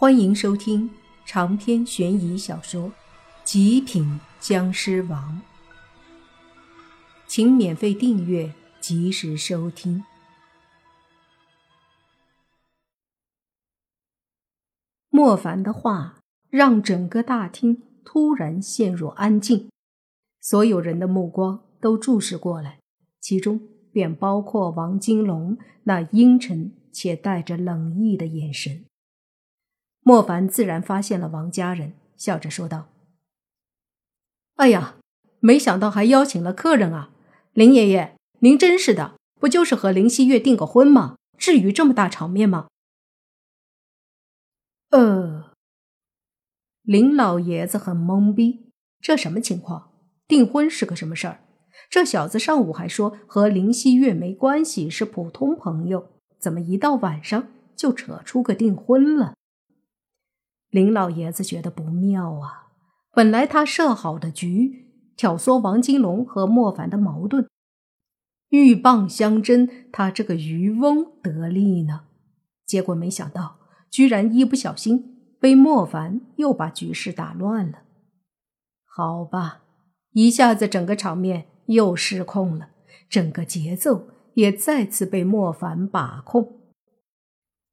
[0.00, 0.88] 欢迎收听
[1.26, 2.84] 长篇悬疑小说
[3.42, 5.42] 《极品僵尸王》，
[7.26, 10.04] 请免费订阅，及时收听。
[15.10, 19.68] 莫凡的话让整个大厅突然陷入安静，
[20.40, 22.78] 所有人的目光都注视过来，
[23.20, 23.60] 其中
[23.90, 28.84] 便包括王金龙那阴沉且带着冷意的眼神。
[30.08, 32.88] 莫凡自然发现了王家人，笑着说道
[34.56, 34.96] ：“哎呀，
[35.38, 37.10] 没想到还邀请了客人啊！
[37.52, 41.18] 林爷爷，您真是的，不就是和林希月订个婚吗？
[41.36, 42.68] 至于这么大场面吗？”
[44.88, 45.52] 呃，
[46.80, 48.70] 林老爷子很懵逼，
[49.02, 49.92] 这什么情况？
[50.26, 51.40] 订婚是个什么事儿？
[51.90, 59.34] 这小子上午还说和林希月没关系，是普通朋友，怎么一到晚上就扯出个订婚了？
[60.78, 62.68] 林老爷子觉得不妙啊！
[63.10, 67.48] 本来他设好的局，挑唆王金龙和莫凡的矛盾，
[68.50, 72.02] 鹬蚌相争，他这个渔翁得利呢。
[72.64, 73.56] 结果没想到，
[73.90, 77.80] 居然一不小心被莫凡又把局势打乱了。
[78.84, 79.62] 好吧，
[80.12, 82.68] 一下子整个场面又失控了，
[83.10, 86.60] 整个节奏也再次被莫凡把控。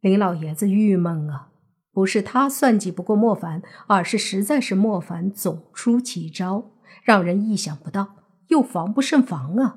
[0.00, 1.50] 林老爷子郁闷啊！
[1.94, 6.72] 不是他算计不过莫凡，而是实在是莫凡总出奇招，
[7.04, 8.16] 让人意想不到，
[8.48, 9.76] 又防不胜防啊！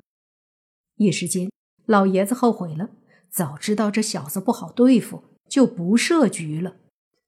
[0.96, 1.52] 一时间，
[1.86, 2.90] 老爷子后悔了，
[3.30, 6.78] 早知道这小子不好对付，就不设局了。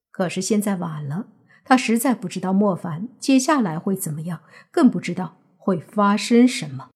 [0.09, 1.27] 可是现在晚了，
[1.63, 6.89] 他实在不知道莫凡接下来会怎么样，更不知道会发生什么。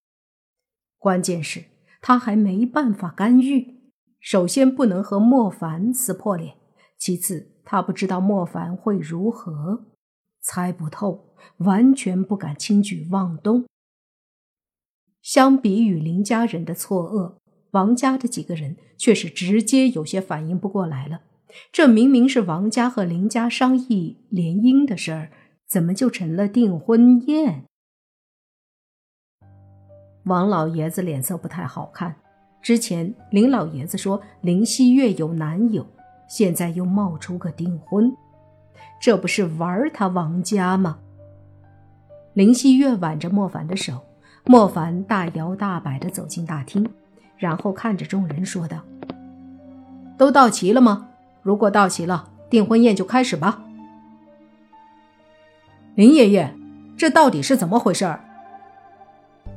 [0.97, 1.65] 关键是，
[2.01, 3.91] 他还没办法干预。
[4.19, 6.55] 首先，不能和莫凡撕破脸；
[6.97, 9.85] 其次，他不知道莫凡会如何，
[10.41, 13.65] 猜不透，完全不敢轻举妄动。
[15.21, 17.35] 相比于林家人的错愕，
[17.71, 21.21] 王家的几个人却是直接有些反应不过来了。
[21.71, 25.31] 这明明是王家和林家商议联姻的事儿，
[25.67, 27.63] 怎么就成了订婚宴？
[30.25, 32.15] 王老爷子脸色不太好看。
[32.61, 35.85] 之前林老爷子说林希月有男友。
[36.27, 38.11] 现在又冒出个订婚，
[38.99, 40.99] 这不是玩他王家吗？
[42.33, 44.01] 林希月挽着莫凡的手，
[44.45, 46.89] 莫凡大摇大摆地走进大厅，
[47.37, 48.79] 然后看着众人说道
[50.17, 51.09] ：“都到齐了吗？
[51.41, 53.63] 如果到齐了，订婚宴就开始吧。”
[55.95, 56.51] 林爷爷，
[56.97, 58.17] 这到底是怎么回事？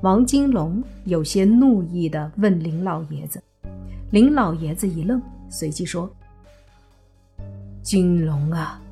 [0.03, 3.43] 王金龙有些怒意地问林老爷子。
[4.11, 6.11] 林老爷子一愣，随即说。
[7.87, 8.83] 金龙啊，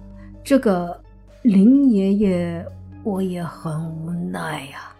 [0.45, 1.03] 这个
[1.43, 2.65] 林爷爷，
[3.03, 4.95] 我也很无奈呀。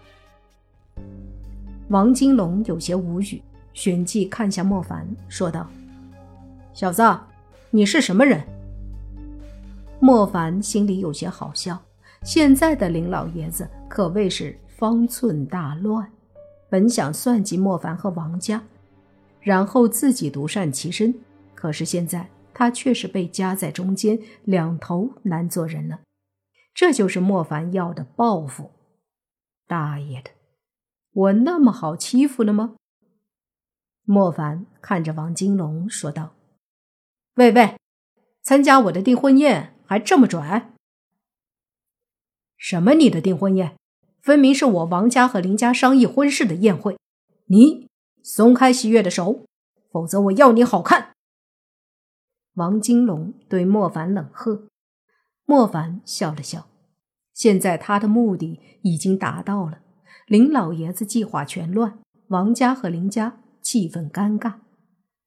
[1.91, 3.41] 王金龙有些无语，
[3.73, 5.71] 旋即看向莫凡，说道
[6.75, 7.05] ：“小子，
[7.71, 8.43] 你是什么人？”
[10.03, 11.81] 莫凡心里有些好笑，
[12.25, 16.05] 现在的林老爷子可谓是方寸大乱。
[16.69, 18.61] 本想算计莫凡和王家，
[19.41, 21.15] 然后自己独善其身，
[21.55, 22.29] 可是现在。
[22.55, 26.01] 他却是被夹在中间，两头难做人了。
[26.73, 28.71] 这就是莫凡要的报复。
[29.67, 30.31] 大爷的，
[31.13, 32.77] 我那么好欺负了吗？
[34.05, 36.35] 莫凡看着王金龙说道
[37.37, 37.77] ：“喂喂，
[38.43, 40.73] 参加我的订婚宴还这么拽？
[42.57, 43.77] 什么你的订婚宴？
[44.21, 46.99] 分明是我王家和林家商议婚事的宴会。
[47.47, 47.89] 你
[48.23, 49.45] 松开喜悦的手，
[49.91, 51.14] 否则我要你好看！”
[52.55, 54.69] 王金龙对莫凡冷喝，
[55.45, 56.69] 莫凡笑了笑。
[57.33, 59.81] 现在他的目的已经达到了，
[60.29, 61.99] 林老爷子计划全乱，
[62.29, 64.55] 王家和林家气氛尴尬。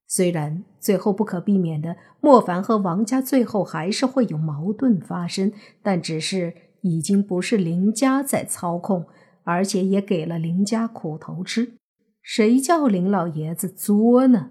[0.07, 5.51] 虽然最后不可避免的，莫凡和王家最后还是会有矛盾发生，
[5.83, 9.05] 但只是已经不是林家在操控，
[9.43, 11.73] 而且也给了林家苦头吃。
[12.21, 14.47] 谁叫林老爷子作呢？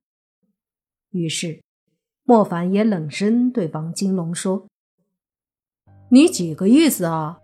[1.10, 1.64] 于是。
[2.28, 4.66] 莫凡也冷声对王金龙说
[6.10, 7.38] ：“你几个意思啊？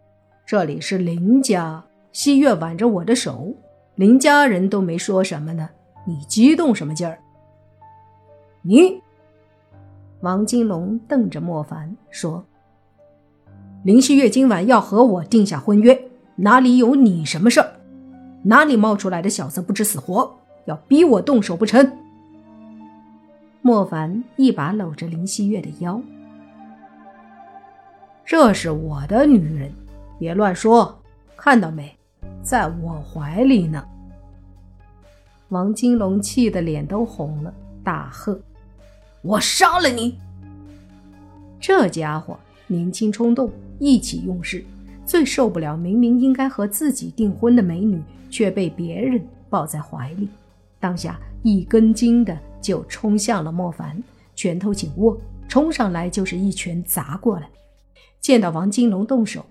[0.44, 3.54] 这里是林家，西月挽着我的手，
[3.94, 5.70] 林家人都没说什么呢，
[6.04, 7.20] 你激动什么劲儿？”
[8.62, 9.00] 你，
[10.20, 12.44] 王金龙瞪着莫凡说
[13.86, 15.96] ：“林希月今晚要和我定下婚约，
[16.34, 17.72] 哪里有你什么事儿？
[18.42, 20.34] 哪里冒出来的小子不知死活，
[20.64, 21.98] 要逼我动手不成？”
[23.64, 26.02] 莫凡一把搂着林希月的腰，
[28.24, 29.72] 这是我的女人，
[30.18, 31.00] 别乱说，
[31.36, 31.96] 看到没，
[32.42, 33.86] 在我怀里呢。”
[35.50, 37.54] 王金龙气得脸都红了，
[37.84, 38.36] 大喝
[39.22, 40.18] ：“我杀了你！”
[41.60, 42.36] 这家伙
[42.66, 43.48] 年轻冲动，
[43.78, 44.64] 意气用事，
[45.06, 50.28] 最受不了明明应该和自己订婚的美女，却被别人抱在怀里。
[50.80, 54.02] 当下一根筋的就冲向了莫凡，
[54.34, 57.50] 拳头紧握，冲上来就是一拳砸过来。
[58.20, 59.44] 见到王金龙动手，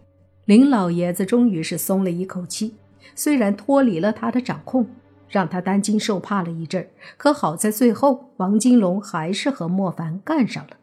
[0.46, 2.74] 林老爷子终于是松了一口气，
[3.14, 4.88] 虽然脱离了他的掌控。
[5.32, 10.76] 让他担惊受怕了一阵儿可好在最后，王金龙还是和莫凡干上了。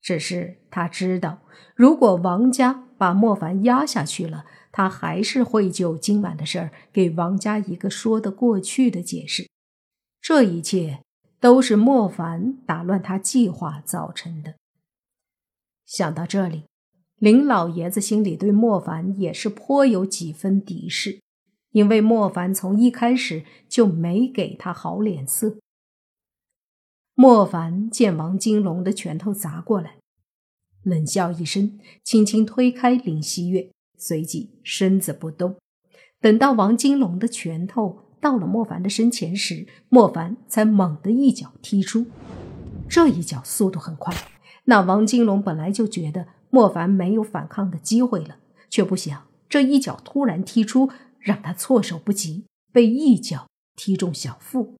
[0.00, 1.40] 只是他知道，
[1.74, 9.48] 如果王家把莫凡压下去了，他还是会就今晚的事儿给王家一个说得过去的解释。
[10.20, 11.00] 这一切
[11.44, 14.54] 都是莫凡打乱他计划造成的。
[15.84, 16.64] 想到这里，
[17.16, 21.20] 林老爷子心里对莫凡也是颇有几分敌视。
[21.72, 25.58] 因为莫凡从一开始就没给他好脸色。
[27.14, 29.98] 莫凡见王金龙的拳头砸过来，
[30.82, 35.56] 冷笑一声，轻轻推开林希月，随即身子不动。
[36.20, 42.06] 等到王金龙的拳头到了莫凡的身前时，莫凡才猛地一脚踢出。
[42.88, 44.14] 这一脚速度很快，
[44.64, 48.38] 那王金龙本来就觉得莫凡没有反抗的机会了，
[48.70, 50.90] 却不想这一脚突然踢出。
[51.20, 54.76] 让他措手不及，被一脚踢中小腹，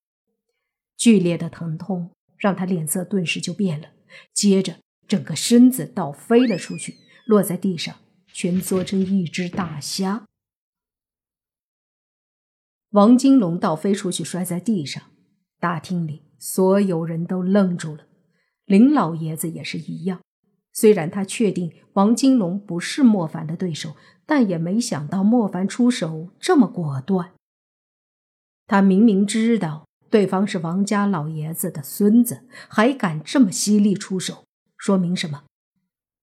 [0.95, 3.89] 剧烈的疼痛让他脸色顿时就变了，
[4.35, 4.77] 接着
[5.09, 7.97] 整个身子倒飞了出去，落在地上，
[8.31, 10.25] 蜷缩成一只大虾。
[12.95, 15.03] 王金龙倒飞出去，摔在地上，
[15.61, 18.07] 大厅里所有人都愣住了，
[18.65, 20.21] 林老爷子也是一样。
[20.73, 23.95] 虽然他确定王金龙不是莫凡的对手。
[24.27, 27.33] 但也没想到莫凡出手这么果断。
[28.67, 34.45] 他明明知道对方是王家老爷子的孙子，还敢这么犀利出手，
[34.79, 35.43] 说明什么？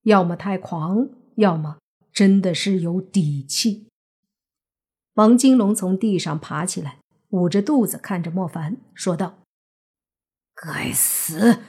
[0.06, 1.77] 要么太狂，要么
[2.12, 3.91] 真的是有底气。
[5.16, 7.00] 王金龙从地上爬起来，
[7.30, 9.40] 捂着肚子看着莫凡，说道
[10.56, 11.60] ：“该死，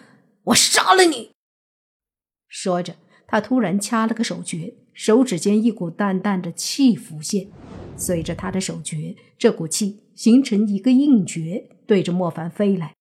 [0.44, 1.32] 我杀了你！”
[2.46, 2.96] 说着，
[3.26, 4.74] 他突然掐了个手诀。
[4.94, 7.50] 手指间一股淡淡的气浮现，
[7.96, 12.94] 随着他的手诀，这股气形成一个硬诀，对着莫凡飞来。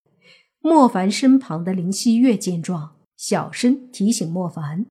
[0.60, 4.86] 莫凡身旁的林希月见状，小声提醒莫凡：“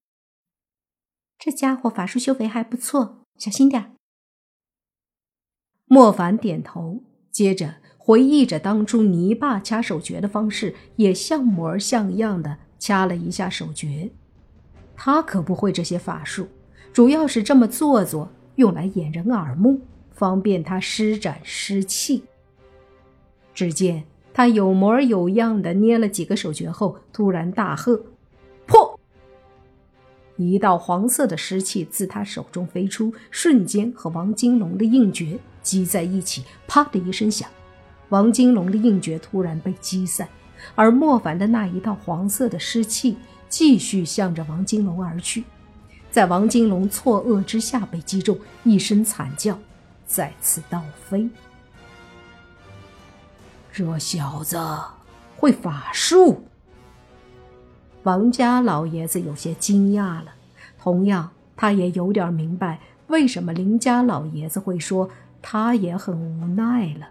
[1.39, 3.93] 这家伙法术修为还不错，小心点儿。”
[5.93, 7.01] 莫凡点头，
[7.33, 14.09] 接着回忆着当初泥巴掐手诀的方式，也像模像样的掐了一下手诀。
[14.95, 16.47] 他可不会这些法术。
[16.93, 19.81] 主要是这么做作，用来掩人耳目，
[20.13, 22.23] 方便他施展湿气。
[23.53, 28.01] 只见他有模有样的捏了几个手诀后，突然大喝
[28.65, 29.01] ：“破！”
[30.39, 35.37] 一道黄色的湿气自他手中飞出，瞬间和王金龙的硬诀
[35.71, 37.49] 击在一起，啪的一声响，
[38.09, 40.29] 王金龙的硬诀突然被击散，
[40.75, 43.17] 而莫凡的那一道黄色的湿气
[43.49, 45.45] 继续向着王金龙而去。
[46.11, 49.57] 在王金龙错愕之下被击中，一声惨叫，
[50.09, 51.31] 再次倒飞。
[53.73, 54.59] 这小子
[55.37, 56.43] 会法术！
[58.03, 60.33] 王家老爷子有些惊讶了，
[60.83, 65.09] 同样，他也有点明白为什么林家老爷子会说
[65.43, 67.09] 他也很无奈了。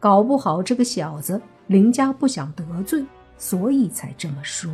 [0.00, 3.04] 搞不好这个小子林家不想得罪，
[3.38, 4.72] 所以才这么说。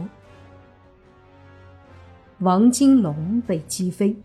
[2.39, 4.17] 王金龙被击飞，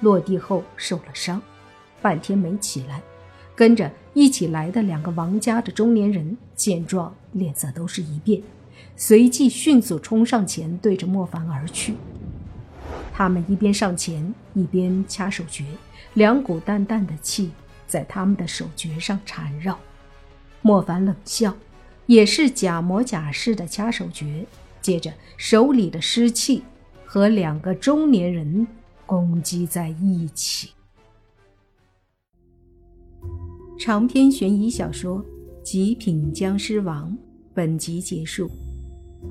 [0.00, 1.40] 落地后受了伤，
[2.00, 3.02] 半天没起来。
[3.54, 8.40] 跟着一起来的两个王家的中年人见状，脸色都是一变，
[8.96, 11.94] 随即迅速冲上前，对着莫凡而去。
[13.12, 15.64] 他们一边上前，一边掐手诀，
[16.14, 17.50] 两股淡淡的气
[17.88, 19.76] 在他们的手诀上缠绕。
[20.62, 21.56] 莫凡冷笑，
[22.06, 24.46] 也是假模假式的掐手诀，
[24.80, 26.62] 接着手里的湿气。
[27.10, 28.66] 和两个中年人
[29.06, 30.72] 攻击在一起。
[33.78, 35.24] 长篇悬疑小说
[35.62, 37.10] 《极品僵尸王》
[37.54, 38.50] 本集结束，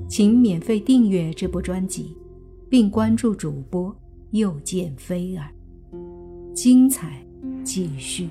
[0.08, 2.16] 请免费订阅这部专辑，
[2.68, 3.96] 并关注主播
[4.32, 5.48] 又见菲儿，
[6.52, 7.24] 精彩
[7.62, 8.28] 继续。